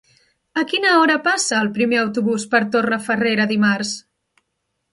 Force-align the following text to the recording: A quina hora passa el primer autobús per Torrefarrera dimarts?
A 0.59 0.61
quina 0.71 0.93
hora 1.01 1.17
passa 1.27 1.59
el 1.65 1.69
primer 1.75 2.01
autobús 2.05 2.47
per 2.55 2.63
Torrefarrera 2.77 3.49
dimarts? 3.55 3.93